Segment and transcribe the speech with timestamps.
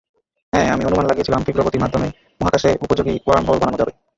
[0.53, 2.07] হ্যাঁ, আমি অনুমান লাগিয়েছিলাম তীব্র গতির মাধ্যমে,
[2.41, 3.91] মহাকাশে উপযোগী ওয়ার্মহোল বানানো যাবে।